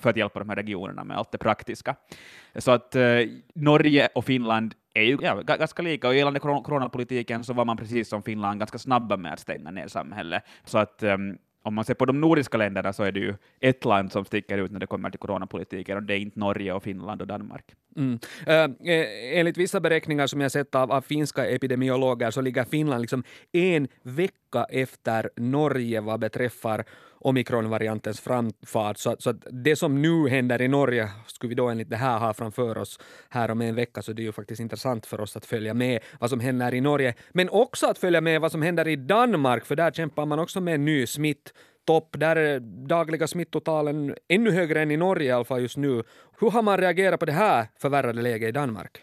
för 0.00 0.10
att 0.10 0.16
hjälpa 0.16 0.38
de 0.38 0.48
här 0.48 0.56
regionerna 0.56 1.04
med 1.04 1.16
allt 1.16 1.32
det 1.32 1.38
praktiska. 1.38 1.94
Så 2.56 2.70
att 2.70 2.96
uh, 2.96 3.28
Norge 3.54 4.08
och 4.14 4.24
Finland 4.24 4.74
är 4.94 5.02
ju 5.02 5.18
ja, 5.22 5.42
ganska 5.42 5.82
lika, 5.82 6.08
och 6.08 6.14
gällande 6.14 6.40
coronapolitiken 6.40 7.44
så 7.44 7.52
var 7.52 7.64
man 7.64 7.76
precis 7.76 8.08
som 8.08 8.22
Finland 8.22 8.58
ganska 8.58 8.78
snabba 8.78 9.16
med 9.16 9.32
att 9.32 9.40
stänga 9.40 9.70
ner 9.70 9.88
samhället. 9.88 10.42
Så 10.64 10.78
att 10.78 11.02
um, 11.02 11.38
om 11.62 11.74
man 11.74 11.84
ser 11.84 11.94
på 11.94 12.06
de 12.06 12.20
nordiska 12.20 12.58
länderna 12.58 12.92
så 12.92 13.02
är 13.02 13.12
det 13.12 13.20
ju 13.20 13.34
ett 13.60 13.84
land 13.84 14.12
som 14.12 14.24
sticker 14.24 14.58
ut 14.58 14.70
när 14.70 14.80
det 14.80 14.86
kommer 14.86 15.10
till 15.10 15.20
coronapolitiken, 15.20 15.96
och 15.96 16.02
det 16.02 16.14
är 16.14 16.18
inte 16.18 16.38
Norge 16.40 16.72
och 16.72 16.82
Finland 16.82 17.20
och 17.20 17.26
Danmark. 17.26 17.64
Mm. 17.98 18.18
Uh, 18.48 18.76
enligt 19.38 19.56
vissa 19.56 19.80
beräkningar 19.80 20.26
som 20.26 20.40
jag 20.40 20.52
sett 20.52 20.74
av, 20.74 20.92
av 20.92 21.00
finska 21.00 21.46
epidemiologer 21.46 22.30
så 22.30 22.40
ligger 22.40 22.64
Finland 22.64 23.00
liksom 23.00 23.24
en 23.52 23.88
vecka 24.02 24.66
efter 24.70 25.30
Norge 25.36 26.00
vad 26.00 26.20
beträffar 26.20 26.84
omikronvariantens 27.20 28.20
framfart. 28.20 28.98
Så, 28.98 29.16
så 29.18 29.32
det 29.32 29.76
som 29.76 30.02
nu 30.02 30.28
händer 30.28 30.62
i 30.62 30.68
Norge 30.68 31.10
skulle 31.26 31.48
vi 31.48 31.54
då 31.54 31.68
enligt 31.68 31.90
det 31.90 31.96
här 31.96 32.18
ha 32.18 32.34
framför 32.34 32.78
oss 32.78 33.00
här 33.28 33.50
om 33.50 33.60
en 33.60 33.74
vecka, 33.74 34.02
så 34.02 34.12
det 34.12 34.22
är 34.22 34.24
ju 34.24 34.32
faktiskt 34.32 34.60
intressant 34.60 35.06
för 35.06 35.20
oss 35.20 35.36
att 35.36 35.46
följa 35.46 35.74
med 35.74 36.00
vad 36.20 36.30
som 36.30 36.40
händer 36.40 36.74
i 36.74 36.80
Norge, 36.80 37.14
men 37.32 37.48
också 37.48 37.86
att 37.86 37.98
följa 37.98 38.20
med 38.20 38.40
vad 38.40 38.52
som 38.52 38.62
händer 38.62 38.88
i 38.88 38.96
Danmark, 38.96 39.64
för 39.64 39.76
där 39.76 39.90
kämpar 39.90 40.26
man 40.26 40.38
också 40.38 40.60
med 40.60 40.74
en 40.74 40.84
ny 40.84 41.06
smitt 41.06 41.52
topp. 41.88 42.16
Där 42.18 42.36
är 42.36 42.60
dagliga 42.60 43.26
smittotalen 43.26 44.14
ännu 44.28 44.50
högre 44.50 44.82
än 44.82 44.90
i 44.90 44.96
Norge 44.96 45.28
i 45.28 45.32
alla 45.32 45.44
fall 45.44 45.60
just 45.60 45.76
nu. 45.76 46.02
Hur 46.40 46.50
har 46.50 46.62
man 46.62 46.78
reagerat 46.78 47.20
på 47.20 47.26
det 47.26 47.32
här 47.32 47.66
förvärrade 47.78 48.22
läget 48.22 48.48
i 48.48 48.52
Danmark? 48.52 48.98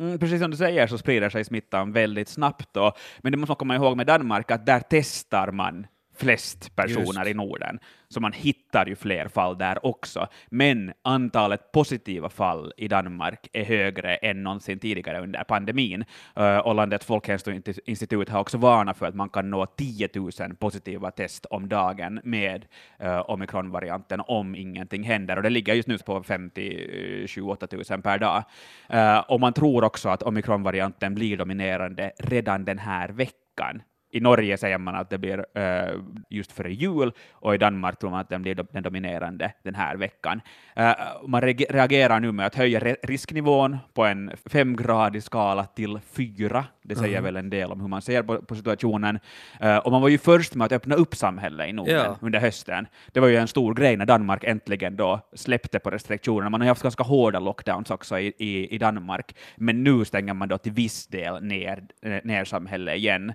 Mm, 0.00 0.18
precis 0.18 0.40
som 0.40 0.50
du 0.50 0.56
säger 0.56 0.86
så 0.86 0.98
sprider 0.98 1.30
sig 1.30 1.44
smittan 1.44 1.92
väldigt 1.92 2.28
snabbt. 2.28 2.68
Då. 2.72 2.92
Men 3.22 3.32
det 3.32 3.38
måste 3.38 3.50
man 3.50 3.56
komma 3.56 3.76
ihåg 3.76 3.96
med 3.96 4.06
Danmark 4.06 4.50
att 4.50 4.66
där 4.66 4.82
testar 4.90 5.50
man 5.52 5.86
flest 6.16 6.76
personer 6.76 7.24
Just. 7.24 7.30
i 7.30 7.34
Norden 7.34 7.78
så 8.14 8.20
man 8.20 8.32
hittar 8.32 8.86
ju 8.86 8.96
fler 8.96 9.28
fall 9.28 9.58
där 9.58 9.86
också. 9.86 10.26
Men 10.50 10.92
antalet 11.02 11.72
positiva 11.72 12.28
fall 12.28 12.72
i 12.76 12.88
Danmark 12.88 13.48
är 13.52 13.64
högre 13.64 14.16
än 14.16 14.42
någonsin 14.42 14.78
tidigare 14.78 15.20
under 15.20 15.44
pandemin. 15.44 16.04
Eh, 16.36 16.58
och 16.58 16.74
landets 16.74 17.06
folkhälsoinstitut 17.06 18.28
har 18.28 18.40
också 18.40 18.58
varnat 18.58 18.98
för 18.98 19.06
att 19.06 19.14
man 19.14 19.28
kan 19.28 19.50
nå 19.50 19.66
10 19.66 20.08
000 20.14 20.30
positiva 20.58 21.10
test 21.10 21.46
om 21.46 21.68
dagen 21.68 22.20
med 22.24 22.64
eh, 22.98 23.30
omikronvarianten 23.30 24.20
om 24.26 24.54
ingenting 24.54 25.02
händer. 25.02 25.36
Och 25.36 25.42
det 25.42 25.50
ligger 25.50 25.74
just 25.74 25.88
nu 25.88 25.98
på 25.98 26.22
50 26.22 27.26
28 27.26 27.68
000 27.90 28.02
per 28.02 28.18
dag. 28.18 28.44
Eh, 28.88 29.18
och 29.18 29.40
man 29.40 29.52
tror 29.52 29.84
också 29.84 30.08
att 30.08 30.22
omikronvarianten 30.22 31.14
blir 31.14 31.36
dominerande 31.36 32.12
redan 32.18 32.64
den 32.64 32.78
här 32.78 33.08
veckan. 33.08 33.82
I 34.14 34.20
Norge 34.20 34.56
säger 34.56 34.78
man 34.78 34.94
att 34.94 35.10
det 35.10 35.18
blir 35.18 35.38
uh, 35.38 36.02
just 36.28 36.52
före 36.52 36.72
jul, 36.72 37.12
och 37.32 37.54
i 37.54 37.58
Danmark 37.58 37.98
tror 37.98 38.10
man 38.10 38.20
att 38.20 38.28
den 38.28 38.42
blir 38.42 38.54
den 38.54 38.82
dominerande 38.82 39.52
den 39.62 39.74
här 39.74 39.96
veckan. 39.96 40.40
Uh, 40.78 40.92
man 41.26 41.40
reagerar 41.40 42.20
nu 42.20 42.32
med 42.32 42.46
att 42.46 42.54
höja 42.54 42.80
risknivån 43.02 43.78
på 43.94 44.04
en 44.04 44.32
femgradig 44.46 45.22
skala 45.22 45.64
till 45.64 45.98
fyra. 46.12 46.64
Det 46.82 46.96
säger 46.96 47.18
mm. 47.18 47.24
väl 47.24 47.36
en 47.36 47.50
del 47.50 47.72
om 47.72 47.80
hur 47.80 47.88
man 47.88 48.02
ser 48.02 48.22
på, 48.22 48.42
på 48.42 48.54
situationen. 48.54 49.18
Uh, 49.62 49.76
och 49.76 49.92
man 49.92 50.02
var 50.02 50.08
ju 50.08 50.18
först 50.18 50.54
med 50.54 50.64
att 50.64 50.72
öppna 50.72 50.94
upp 50.94 51.14
samhället 51.14 51.68
i 51.68 51.72
Norden 51.72 51.94
ja. 51.94 52.16
under 52.20 52.40
hösten. 52.40 52.86
Det 53.12 53.20
var 53.20 53.28
ju 53.28 53.36
en 53.36 53.48
stor 53.48 53.74
grej 53.74 53.96
när 53.96 54.06
Danmark 54.06 54.44
äntligen 54.44 54.96
då 54.96 55.20
släppte 55.32 55.78
på 55.78 55.90
restriktionerna. 55.90 56.50
Man 56.50 56.60
har 56.60 56.68
haft 56.68 56.82
ganska 56.82 57.04
hårda 57.04 57.38
lockdowns 57.38 57.90
också 57.90 58.18
i, 58.18 58.32
i, 58.38 58.74
i 58.74 58.78
Danmark, 58.78 59.36
men 59.56 59.84
nu 59.84 60.04
stänger 60.04 60.34
man 60.34 60.48
då 60.48 60.58
till 60.58 60.72
viss 60.72 61.06
del 61.06 61.42
ner, 61.44 61.84
ner 62.24 62.44
samhället 62.44 62.96
igen 62.96 63.32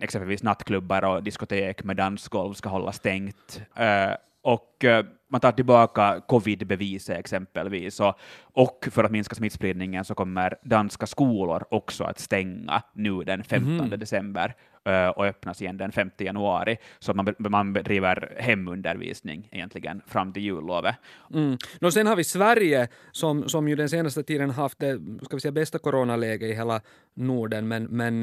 exempelvis 0.00 0.42
nattklubbar 0.42 1.04
och 1.04 1.22
diskotek 1.22 1.84
med 1.84 1.96
dansgolv 1.96 2.54
ska 2.54 2.68
hålla 2.68 2.92
stängt. 2.92 3.62
Uh, 3.80 4.14
och 4.42 4.84
uh, 4.84 5.00
man 5.30 5.40
tar 5.40 5.52
tillbaka 5.52 6.20
covid-beviset 6.28 7.18
exempelvis, 7.18 8.00
och, 8.00 8.14
och 8.40 8.88
för 8.90 9.04
att 9.04 9.10
minska 9.10 9.34
smittspridningen 9.34 10.04
så 10.04 10.14
kommer 10.14 10.54
danska 10.62 11.06
skolor 11.06 11.64
också 11.70 12.04
att 12.04 12.18
stänga 12.18 12.82
nu 12.92 13.24
den 13.24 13.44
15 13.44 13.80
mm. 13.80 13.98
december 13.98 14.54
uh, 14.88 15.08
och 15.08 15.26
öppnas 15.26 15.62
igen 15.62 15.76
den 15.76 15.92
5 15.92 16.10
januari, 16.18 16.76
så 16.98 17.14
man, 17.14 17.34
man 17.38 17.72
bedriver 17.72 18.36
hemundervisning 18.38 19.48
egentligen 19.52 20.02
fram 20.06 20.32
till 20.32 20.42
jullovet. 20.42 20.94
Mm. 21.34 21.56
No, 21.80 21.90
sen 21.90 22.06
har 22.06 22.16
vi 22.16 22.24
Sverige 22.24 22.88
som, 23.12 23.48
som 23.48 23.68
ju 23.68 23.76
den 23.76 23.88
senaste 23.88 24.22
tiden 24.22 24.50
haft 24.50 24.78
det 24.78 25.00
ska 25.22 25.36
vi 25.36 25.40
säga, 25.40 25.52
bästa 25.52 25.78
coronaläget 25.78 26.50
i 26.50 26.54
hela 26.54 26.80
Norden, 27.14 27.68
men, 27.68 27.84
men 27.84 28.22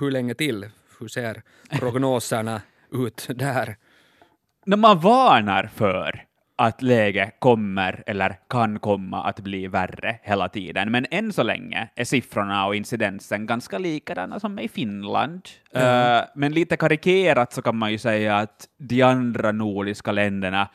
hur 0.00 0.10
länge 0.10 0.34
till? 0.34 0.66
Hur 1.00 1.08
ser 1.08 1.42
prognoserna 1.70 2.62
ut 2.92 3.26
där? 3.34 3.76
När 4.64 4.76
man 4.76 5.00
varnar 5.00 5.70
för 5.74 6.24
att 6.56 6.82
läget 6.82 7.34
kommer 7.38 8.02
eller 8.06 8.38
kan 8.48 8.78
komma 8.78 9.24
att 9.24 9.40
bli 9.40 9.66
värre 9.66 10.18
hela 10.22 10.48
tiden, 10.48 10.90
men 10.90 11.06
än 11.10 11.32
så 11.32 11.42
länge 11.42 11.88
är 11.94 12.04
siffrorna 12.04 12.66
och 12.66 12.76
incidensen 12.76 13.46
ganska 13.46 13.78
likadana 13.78 14.40
som 14.40 14.58
i 14.58 14.68
Finland. 14.68 15.42
Mm. 15.72 16.16
Uh, 16.16 16.24
men 16.34 16.52
lite 16.52 16.76
karikerat 16.76 17.52
så 17.52 17.62
kan 17.62 17.76
man 17.76 17.92
ju 17.92 17.98
säga 17.98 18.36
att 18.36 18.68
de 18.78 19.02
andra 19.02 19.52
nordiska 19.52 20.12
länderna 20.12 20.68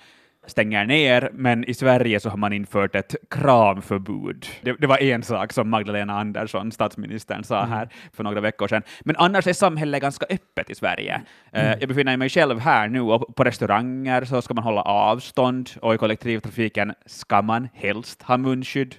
stänger 0.48 0.86
ner, 0.86 1.30
men 1.34 1.64
i 1.64 1.74
Sverige 1.74 2.20
så 2.20 2.30
har 2.30 2.38
man 2.38 2.54
infört 2.54 2.96
ett 2.96 3.16
kramförbud. 3.30 4.46
Det, 4.62 4.74
det 4.74 4.88
var 4.88 4.98
en 4.98 5.24
sak 5.24 5.54
som 5.54 5.70
Magdalena 5.70 6.20
Andersson, 6.20 6.72
statsministern, 6.72 7.44
sa 7.44 7.60
mm. 7.60 7.72
här 7.72 7.90
för 8.14 8.24
några 8.24 8.42
veckor 8.42 8.68
sedan. 8.68 8.84
Men 9.02 9.16
annars 9.16 9.48
är 9.48 9.54
samhället 9.54 10.02
ganska 10.02 10.26
öppet 10.30 10.70
i 10.70 10.76
Sverige. 10.76 11.22
Mm. 11.52 11.78
jag 11.80 11.90
befinner 11.90 12.18
mig 12.18 12.30
själv 12.30 12.60
här 12.60 12.88
nu, 12.88 13.02
och 13.02 13.36
på 13.36 13.44
restauranger 13.44 14.26
så 14.26 14.42
ska 14.42 14.54
man 14.54 14.64
hålla 14.64 14.82
avstånd, 14.82 15.70
och 15.82 15.96
i 15.96 15.98
kollektivtrafiken 15.98 16.94
ska 17.06 17.42
man 17.42 17.68
helst 17.74 18.22
ha 18.22 18.38
munskydd 18.38 18.96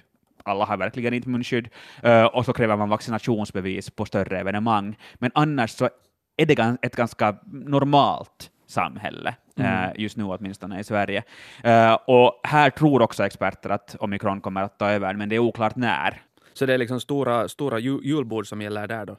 alla 0.47 0.65
har 0.65 0.77
verkligen 0.77 1.13
inte 1.13 1.29
munskydd, 1.29 1.69
uh, 2.05 2.23
och 2.23 2.45
så 2.45 2.53
kräver 2.53 2.77
man 2.77 2.89
vaccinationsbevis 2.89 3.89
på 3.89 4.05
större 4.05 4.39
evenemang. 4.39 4.97
Men 5.15 5.31
annars 5.33 5.71
så 5.71 5.89
är 6.37 6.45
det 6.45 6.77
ett 6.81 6.95
ganska 6.95 7.35
normalt 7.45 8.49
samhälle. 8.67 9.35
Mm. 9.55 9.83
Eh, 9.83 9.91
just 9.95 10.17
nu 10.17 10.23
åtminstone 10.23 10.79
i 10.79 10.83
Sverige. 10.83 11.23
Uh, 11.65 11.93
och 11.93 12.41
här 12.43 12.69
tror 12.69 13.01
också 13.01 13.25
experter 13.25 13.69
att 13.69 13.95
omikron 13.99 14.41
kommer 14.41 14.61
att 14.61 14.79
ta 14.79 14.89
över, 14.89 15.13
men 15.13 15.29
det 15.29 15.35
är 15.35 15.39
oklart 15.39 15.75
när. 15.75 16.21
Så 16.53 16.65
det 16.65 16.73
är 16.73 16.77
liksom 16.77 16.99
stora, 16.99 17.47
stora 17.47 17.79
julbord 17.79 18.47
som 18.47 18.61
gäller 18.61 18.87
där 18.87 19.05
då? 19.05 19.17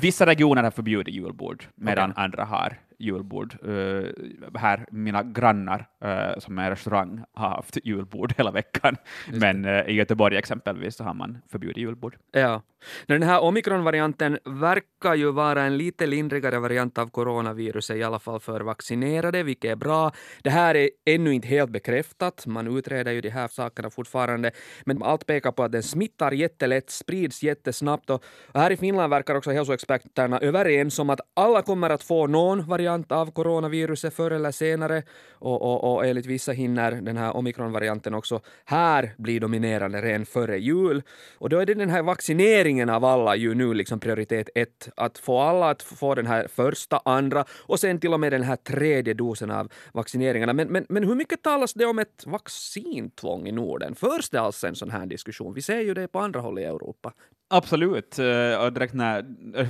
Vissa 0.00 0.26
regioner 0.26 0.62
har 0.62 0.70
förbjudit 0.70 1.14
julbord, 1.14 1.64
medan 1.74 2.10
okay. 2.10 2.24
andra 2.24 2.44
har 2.44 2.78
julbord. 2.98 3.56
Uh, 3.68 4.10
här, 4.54 4.86
mina 4.90 5.22
grannar 5.22 5.88
uh, 6.04 6.38
som 6.38 6.58
är 6.58 6.70
restaurang 6.70 7.24
har 7.32 7.48
haft 7.48 7.78
julbord 7.84 8.34
hela 8.36 8.50
veckan, 8.50 8.96
men 9.32 9.64
uh, 9.64 9.88
i 9.88 9.92
Göteborg 9.92 10.36
exempelvis 10.36 10.96
så 10.96 11.04
har 11.04 11.14
man 11.14 11.38
förbjudit 11.48 11.76
julbord. 11.76 12.16
Ja. 12.32 12.62
Den 13.06 13.22
här 13.22 13.40
omikronvarianten 13.40 14.38
verkar 14.44 15.14
ju 15.14 15.32
vara 15.32 15.62
en 15.62 15.76
lite 15.76 16.06
lindrigare 16.06 16.58
variant 16.58 16.98
av 16.98 17.06
coronaviruset, 17.06 17.96
i 17.96 18.02
alla 18.02 18.18
fall 18.18 18.40
för 18.40 18.60
vaccinerade, 18.60 19.42
vilket 19.42 19.70
är 19.70 19.76
bra. 19.76 20.12
Det 20.42 20.50
här 20.50 20.74
är 20.74 20.90
ännu 21.04 21.34
inte 21.34 21.48
helt 21.48 21.70
bekräftat, 21.70 22.46
man 22.46 22.78
utreder 22.78 23.12
ju 23.12 23.20
de 23.20 23.28
här 23.28 23.48
sakerna 23.48 23.90
fortfarande, 23.90 24.50
men 24.84 25.02
allt 25.02 25.26
pekar 25.26 25.52
på 25.52 25.62
att 25.62 25.72
den 25.72 25.82
smittar 25.82 26.32
jättelätt, 26.32 26.90
sprids 26.90 27.42
jättesnabbt 27.42 28.10
och 28.10 28.24
här 28.54 28.70
i 28.70 28.76
Finland 28.76 29.10
verkar 29.10 29.34
också 29.34 29.50
hälsoexperterna 29.50 30.38
överens 30.38 30.98
om 30.98 31.10
att 31.10 31.20
alla 31.34 31.62
kommer 31.62 31.90
att 31.90 32.02
få 32.02 32.26
någon 32.26 32.66
variant 32.66 32.85
variant 32.86 33.12
av 33.12 33.30
coronaviruset 33.30 34.14
förr 34.14 34.30
eller 34.30 34.50
senare 34.50 35.02
och, 35.32 35.62
och, 35.62 35.94
och 35.94 36.06
enligt 36.06 36.26
vissa 36.26 36.52
hinner 36.52 36.92
den 36.92 37.16
här 37.16 37.36
omikronvarianten 37.36 38.14
också 38.14 38.40
här 38.64 39.14
bli 39.18 39.38
dominerande 39.38 40.02
redan 40.02 40.26
före 40.26 40.58
jul. 40.58 41.02
Och 41.38 41.48
då 41.48 41.58
är 41.58 41.66
det 41.66 41.74
den 41.74 41.90
här 41.90 42.02
vaccineringen 42.02 42.90
av 42.90 43.04
alla 43.04 43.36
ju 43.36 43.54
nu 43.54 43.74
liksom 43.74 44.00
prioritet 44.00 44.48
ett, 44.54 44.88
att 44.96 45.18
få 45.18 45.38
alla 45.38 45.70
att 45.70 45.82
få 45.82 46.14
den 46.14 46.26
här 46.26 46.48
första, 46.48 47.00
andra 47.04 47.44
och 47.66 47.80
sen 47.80 48.00
till 48.00 48.12
och 48.12 48.20
med 48.20 48.32
den 48.32 48.42
här 48.42 48.56
tredje 48.56 49.14
dosen 49.14 49.50
av 49.50 49.68
vaccineringarna. 49.92 50.52
Men, 50.52 50.68
men, 50.68 50.86
men 50.88 51.04
hur 51.04 51.14
mycket 51.14 51.42
talas 51.42 51.74
det 51.74 51.86
om 51.86 51.98
ett 51.98 52.24
vaccintvång 52.26 53.48
i 53.48 53.52
Norden? 53.52 53.94
Förs 53.94 54.30
det 54.30 54.40
alls 54.40 54.64
en 54.64 54.74
sån 54.74 54.90
här 54.90 55.06
diskussion? 55.06 55.54
Vi 55.54 55.62
ser 55.62 55.80
ju 55.80 55.94
det 55.94 56.08
på 56.08 56.18
andra 56.18 56.40
håll 56.40 56.58
i 56.58 56.64
Europa. 56.64 57.12
Absolut, 57.48 58.18
eh, 58.18 58.64
och 58.64 58.72
direkt 58.72 58.94
när 58.94 59.24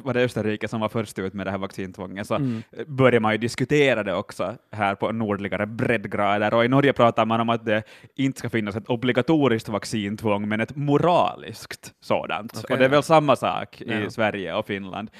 var 0.04 0.14
det 0.14 0.24
Österrike 0.24 0.68
som 0.68 0.80
var 0.80 0.88
först 0.88 1.18
ut 1.18 1.34
med 1.34 1.46
det 1.46 1.50
här 1.50 1.58
vaccintvånget 1.58 2.26
så 2.26 2.34
mm. 2.34 2.62
började 2.86 3.20
man 3.20 3.32
ju 3.32 3.38
diskutera 3.38 4.02
det 4.02 4.14
också 4.14 4.54
här 4.72 4.94
på 4.94 5.12
nordligare 5.12 5.66
breddgrader, 5.66 6.54
och 6.54 6.64
i 6.64 6.68
Norge 6.68 6.92
pratar 6.92 7.26
man 7.26 7.40
om 7.40 7.48
att 7.48 7.66
det 7.66 7.82
inte 8.14 8.38
ska 8.38 8.50
finnas 8.50 8.76
ett 8.76 8.88
obligatoriskt 8.88 9.68
vaccintvång, 9.68 10.48
men 10.48 10.60
ett 10.60 10.76
moraliskt 10.76 11.94
sådant. 12.00 12.56
Okay. 12.56 12.74
Och 12.74 12.78
det 12.78 12.84
är 12.84 12.88
väl 12.88 13.02
samma 13.02 13.36
sak 13.36 13.80
i 13.82 14.02
ja. 14.04 14.10
Sverige 14.10 14.54
och 14.54 14.66
Finland 14.66 15.10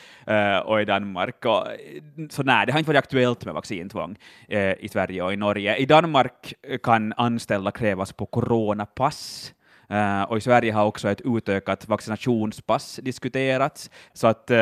och 0.64 0.80
i 0.80 0.84
Danmark. 0.84 1.44
Och, 1.44 1.66
så 2.30 2.42
nej, 2.42 2.66
det 2.66 2.72
har 2.72 2.78
inte 2.78 2.90
varit 2.90 2.98
aktuellt 2.98 3.44
med 3.44 3.54
vaccintvång 3.54 4.16
i 4.78 4.88
Sverige 4.88 5.22
och 5.22 5.32
i 5.32 5.36
Norge. 5.36 5.76
I 5.76 5.86
Danmark 5.86 6.54
kan 6.82 7.12
anställda 7.16 7.70
krävas 7.70 8.12
på 8.12 8.26
coronapass 8.26 9.52
Uh, 9.90 10.22
och 10.22 10.36
i 10.36 10.40
Sverige 10.40 10.72
har 10.72 10.84
också 10.84 11.08
ett 11.08 11.20
utökat 11.24 11.88
vaccinationspass 11.88 13.00
diskuterats, 13.02 13.90
så 14.12 14.26
att 14.26 14.50
uh, 14.50 14.56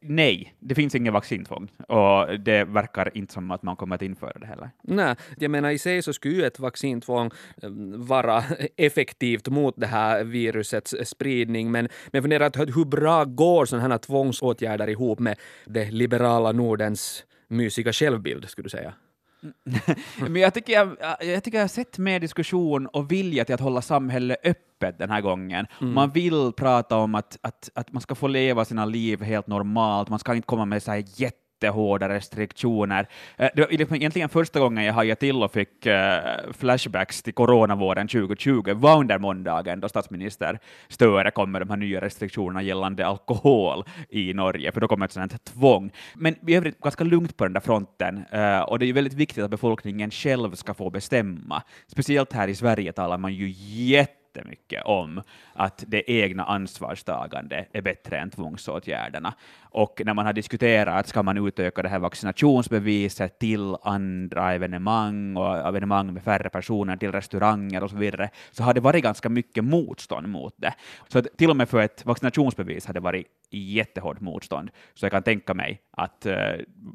nej, 0.00 0.54
det 0.58 0.74
finns 0.74 0.94
ingen 0.94 1.12
vaccintvång 1.12 1.68
och 1.88 2.40
det 2.40 2.64
verkar 2.64 3.16
inte 3.16 3.32
som 3.32 3.50
att 3.50 3.62
man 3.62 3.76
kommer 3.76 3.94
att 3.94 4.02
införa 4.02 4.32
det 4.40 4.46
heller. 4.46 4.70
Nej, 4.82 5.16
jag 5.38 5.50
menar 5.50 5.70
i 5.70 5.78
sig 5.78 6.02
så 6.02 6.12
skulle 6.12 6.34
ju 6.34 6.44
ett 6.44 6.58
vaccintvång 6.58 7.30
eh, 7.62 7.70
vara 7.94 8.44
effektivt 8.76 9.48
mot 9.48 9.74
det 9.76 9.86
här 9.86 10.24
virusets 10.24 10.94
spridning, 11.04 11.70
men 11.70 11.88
jag 12.10 12.22
funderar 12.22 12.74
hur 12.74 12.84
bra 12.84 13.24
går 13.24 13.64
sådana 13.64 13.88
här 13.88 13.98
tvångsåtgärder 13.98 14.88
ihop 14.88 15.18
med 15.18 15.38
det 15.64 15.90
liberala 15.90 16.52
Nordens 16.52 17.24
mysiga 17.48 17.92
självbild, 17.92 18.48
skulle 18.48 18.66
du 18.66 18.70
säga? 18.70 18.94
Men 20.20 20.36
jag 20.36 20.54
tycker 20.54 20.72
jag, 20.72 20.96
jag 21.20 21.44
tycker 21.44 21.58
jag 21.58 21.62
har 21.62 21.68
sett 21.68 21.98
mer 21.98 22.20
diskussion 22.20 22.86
och 22.86 23.12
vilja 23.12 23.44
till 23.44 23.54
att 23.54 23.60
hålla 23.60 23.82
samhället 23.82 24.38
öppet 24.44 24.98
den 24.98 25.10
här 25.10 25.20
gången. 25.20 25.66
Mm. 25.80 25.94
Man 25.94 26.10
vill 26.10 26.52
prata 26.56 26.96
om 26.96 27.14
att, 27.14 27.38
att, 27.40 27.70
att 27.74 27.92
man 27.92 28.02
ska 28.02 28.14
få 28.14 28.26
leva 28.26 28.64
sina 28.64 28.84
liv 28.84 29.22
helt 29.22 29.46
normalt, 29.46 30.08
man 30.08 30.18
ska 30.18 30.34
inte 30.34 30.46
komma 30.46 30.64
med 30.64 30.82
så 30.82 30.90
här 30.90 31.04
jätte 31.16 31.39
jättehårda 31.60 32.08
restriktioner. 32.08 33.08
Eh, 33.36 33.48
det 33.54 33.60
var 33.60 33.68
liksom 33.68 33.96
egentligen 33.96 34.28
första 34.28 34.60
gången 34.60 34.84
jag 34.84 34.94
hajade 34.94 35.20
till 35.20 35.42
och 35.42 35.52
fick 35.52 35.86
eh, 35.86 36.20
flashbacks 36.58 37.22
till 37.22 37.34
coronavåren 37.34 38.08
2020 38.08 38.74
var 38.74 38.98
under 38.98 39.18
måndagen 39.18 39.80
då 39.80 39.88
statsminister 39.88 40.58
Störe 40.88 41.30
kom 41.30 41.52
med 41.52 41.62
de 41.62 41.70
här 41.70 41.76
nya 41.76 42.00
restriktionerna 42.00 42.62
gällande 42.62 43.06
alkohol 43.06 43.84
i 44.08 44.34
Norge, 44.34 44.72
för 44.72 44.80
då 44.80 44.88
kom 44.88 45.02
ett 45.02 45.12
sådant 45.12 45.44
tvång. 45.44 45.90
Men 46.14 46.48
i 46.48 46.56
övrigt 46.56 46.80
ganska 46.80 47.04
lugnt 47.04 47.36
på 47.36 47.44
den 47.44 47.52
där 47.52 47.60
fronten, 47.60 48.24
eh, 48.30 48.60
och 48.60 48.78
det 48.78 48.84
är 48.84 48.86
ju 48.86 48.92
väldigt 48.92 49.14
viktigt 49.14 49.44
att 49.44 49.50
befolkningen 49.50 50.10
själv 50.10 50.54
ska 50.54 50.74
få 50.74 50.90
bestämma. 50.90 51.62
Speciellt 51.86 52.32
här 52.32 52.48
i 52.48 52.54
Sverige 52.54 52.92
talar 52.92 53.18
man 53.18 53.34
ju 53.34 53.54
jätte 53.56 54.19
jättemycket 54.34 54.82
om 54.84 55.22
att 55.52 55.84
det 55.86 56.10
egna 56.10 56.44
ansvarstagandet 56.44 57.68
är 57.72 57.82
bättre 57.82 58.18
än 58.18 58.30
tvångsåtgärderna. 58.30 59.34
Och 59.62 60.02
när 60.04 60.14
man 60.14 60.26
har 60.26 60.32
diskuterat 60.32 61.00
att 61.00 61.08
ska 61.08 61.22
man 61.22 61.46
utöka 61.46 61.82
det 61.82 61.88
här 61.88 61.98
vaccinationsbeviset 61.98 63.38
till 63.38 63.76
andra 63.82 64.52
evenemang 64.52 65.36
och 65.36 65.56
evenemang 65.68 66.12
med 66.12 66.22
färre 66.22 66.48
personer, 66.48 66.96
till 66.96 67.12
restauranger 67.12 67.84
och 67.84 67.90
så 67.90 67.96
vidare, 67.96 68.30
så 68.50 68.62
har 68.62 68.74
det 68.74 68.80
varit 68.80 69.02
ganska 69.02 69.28
mycket 69.28 69.64
motstånd 69.64 70.28
mot 70.28 70.54
det. 70.56 70.74
Så 71.08 71.18
att 71.18 71.26
till 71.36 71.50
och 71.50 71.56
med 71.56 71.68
för 71.68 71.82
ett 71.82 72.06
vaccinationsbevis 72.06 72.86
har 72.86 72.94
det 72.94 73.00
varit 73.00 73.26
jättehårt 73.50 74.20
motstånd. 74.20 74.70
Så 74.94 75.04
jag 75.04 75.12
kan 75.12 75.22
tänka 75.22 75.54
mig 75.54 75.80
att 76.00 76.26
eh, 76.26 76.36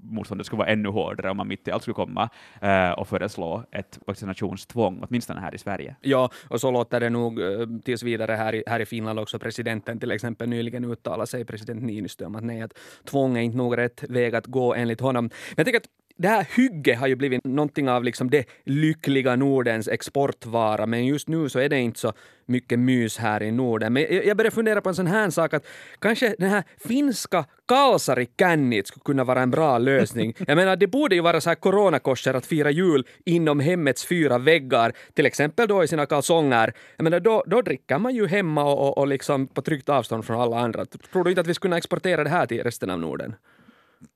motståndet 0.04 0.46
skulle 0.46 0.58
vara 0.58 0.70
ännu 0.70 0.90
hårdare 0.90 1.32
om 1.32 1.38
man 1.38 1.48
mitt 1.48 1.68
i 1.68 1.72
allt 1.72 1.82
skulle 1.82 1.96
komma 1.96 2.30
eh, 2.62 2.92
och 2.92 3.08
föreslå 3.08 3.64
ett 3.72 4.00
vaccinationstvång, 4.08 5.04
åtminstone 5.10 5.42
här 5.42 5.56
i 5.56 5.58
Sverige. 5.58 5.96
Ja, 6.02 6.30
och 6.50 6.62
så 6.62 6.72
låter 6.72 7.00
det 7.00 7.10
nog 7.10 7.42
eh, 7.42 7.68
tills 7.84 8.04
vidare 8.04 8.32
här 8.32 8.56
i, 8.56 8.64
här 8.68 8.80
i 8.80 8.86
Finland 8.86 9.20
också. 9.20 9.40
Presidenten 9.40 10.00
till 10.00 10.12
exempel 10.12 10.50
nyligen 10.50 10.86
uttalade 10.86 11.28
sig, 11.28 11.46
president 11.46 11.84
Niinistö, 11.84 12.26
om 12.26 12.36
att 12.36 12.44
nej, 12.44 12.62
att 12.62 12.74
tvång 13.06 13.38
är 13.38 13.42
inte 13.42 13.58
nog 13.58 13.78
rätt 13.78 14.04
väg 14.10 14.36
att 14.36 14.46
gå 14.46 14.76
enligt 14.76 15.02
honom. 15.02 15.24
Men 15.24 15.56
jag 15.58 15.66
tycker 15.66 15.80
att 15.80 15.90
det 16.18 16.28
här 16.28 16.48
hygge 16.56 16.96
har 16.96 17.08
ju 17.08 17.16
blivit 17.16 17.44
någonting 17.44 17.90
av 17.90 18.04
liksom 18.04 18.30
det 18.30 18.46
lyckliga 18.64 19.36
Nordens 19.36 19.88
exportvara, 19.88 20.86
men 20.86 21.06
just 21.06 21.28
nu 21.28 21.50
så 21.50 21.60
är 21.60 21.70
det 21.70 21.80
inte 21.80 22.00
så 22.00 22.14
mycket 22.46 22.80
mys 22.80 23.18
här 23.18 23.44
i 23.44 23.52
Norden. 23.52 23.94
Men 23.94 24.06
jag 24.10 24.38
börjar 24.38 24.52
fundera 24.52 24.82
på 24.82 24.90
en 24.90 24.96
sån 24.96 25.08
här 25.08 25.30
sak 25.30 25.54
att 25.54 25.66
kanske 26.00 26.36
den 26.40 26.50
här 26.50 26.64
finska 26.88 27.46
kalsari 27.68 28.28
kännit 28.40 28.88
skulle 28.88 29.04
kunna 29.04 29.24
vara 29.24 29.42
en 29.42 29.52
bra 29.52 29.78
lösning. 29.78 30.34
Jag 30.48 30.56
menar, 30.56 30.76
det 30.76 30.88
borde 30.88 31.16
ju 31.16 31.22
vara 31.22 31.42
så 31.42 31.50
här 31.50 31.56
coronakorser 31.56 32.34
att 32.34 32.46
fira 32.46 32.72
jul 32.72 33.08
inom 33.26 33.60
hemmets 33.60 34.06
fyra 34.06 34.38
väggar, 34.38 34.94
till 35.14 35.26
exempel 35.26 35.68
då 35.68 35.84
i 35.84 35.88
sina 35.88 36.06
kalsonger. 36.06 36.74
Jag 36.98 37.04
menar, 37.04 37.20
då, 37.20 37.44
då 37.48 37.62
dricker 37.62 37.98
man 37.98 38.16
ju 38.16 38.28
hemma 38.28 38.64
och, 38.64 38.88
och, 38.88 38.98
och 38.98 39.08
liksom 39.08 39.48
på 39.48 39.62
tryggt 39.62 39.90
avstånd 39.90 40.26
från 40.26 40.42
alla 40.42 40.60
andra. 40.60 40.86
Tror 40.86 41.24
du 41.24 41.30
inte 41.30 41.42
att 41.42 41.48
vi 41.48 41.54
skulle 41.54 41.70
kunna 41.70 41.78
exportera 41.78 42.24
det 42.24 42.30
här 42.30 42.46
till 42.46 42.64
resten 42.64 42.90
av 42.90 43.00
Norden? 43.00 43.36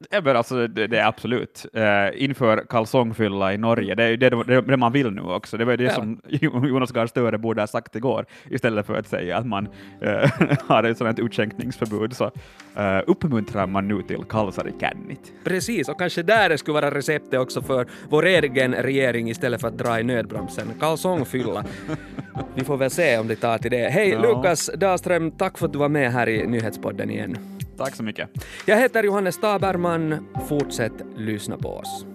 Ja, 0.09 0.21
men 0.21 0.35
alltså, 0.35 0.67
det, 0.67 0.87
det 0.87 0.97
är 0.97 1.05
absolut. 1.05 1.65
Uh, 1.77 2.23
inför 2.23 2.65
kalsongfylla 2.69 3.53
i 3.53 3.57
Norge, 3.57 3.95
det 3.95 4.03
är 4.03 4.17
det, 4.17 4.29
det, 4.29 4.61
det 4.61 4.77
man 4.77 4.91
vill 4.91 5.11
nu 5.11 5.21
också. 5.21 5.57
Det 5.57 5.65
var 5.65 5.77
det 5.77 5.83
ja. 5.83 5.93
som 5.93 6.21
Jonas 6.67 6.91
Gahr 6.91 7.07
Støre 7.07 7.37
borde 7.37 7.61
ha 7.61 7.67
sagt 7.67 7.95
igår, 7.95 8.25
istället 8.49 8.85
för 8.85 8.95
att 8.95 9.07
säga 9.07 9.37
att 9.37 9.45
man 9.45 9.67
uh, 9.67 10.31
har 10.67 10.83
ett 10.83 10.97
sådant 10.97 11.19
utskänkningsförbud, 11.19 12.15
så 12.15 12.25
uh, 12.25 12.31
uppmuntrar 13.07 13.67
man 13.67 13.87
nu 13.87 14.01
till 14.01 14.23
kalsar 14.29 14.71
kännit. 14.79 15.33
Precis, 15.43 15.89
och 15.89 15.99
kanske 15.99 16.23
där 16.23 16.49
det 16.49 16.57
skulle 16.57 16.73
vara 16.81 16.91
receptet 16.91 17.39
också 17.39 17.61
för 17.61 17.87
vår 18.09 18.25
egen 18.25 18.73
regering 18.73 19.29
istället 19.29 19.61
för 19.61 19.67
att 19.67 19.77
dra 19.77 19.99
i 19.99 20.03
nödbromsen. 20.03 20.67
Kalsongfylla. 20.79 21.65
Vi 22.55 22.63
får 22.63 22.77
väl 22.77 22.89
se 22.89 23.17
om 23.17 23.27
det 23.27 23.35
tar 23.35 23.57
till 23.57 23.71
det. 23.71 23.89
Hej, 23.89 24.09
ja. 24.09 24.21
Lukas 24.21 24.69
Dahlström, 24.75 25.31
tack 25.31 25.57
för 25.57 25.65
att 25.65 25.73
du 25.73 25.79
var 25.79 25.89
med 25.89 26.11
här 26.11 26.29
i 26.29 26.47
Nyhetspodden 26.47 27.09
igen. 27.09 27.58
Tack 27.79 27.95
så 27.95 28.03
mycket. 28.03 28.29
Jag 28.65 28.77
heter 28.77 29.03
Johannes 29.03 29.37
Taberman. 29.37 30.27
Fortsätt 30.49 30.93
lyssna 31.15 31.57
på 31.57 31.69
oss. 31.69 32.05